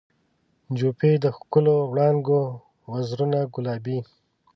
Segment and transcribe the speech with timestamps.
[0.77, 2.41] جوپې د ښکلو وړانګو
[2.91, 3.99] وزرونه ګلابي